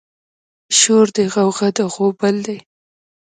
شور 0.79 1.07
دی 1.15 1.25
غوغه 1.33 1.69
ده 1.77 1.83
غوبل 1.93 2.35
دی 2.47 2.57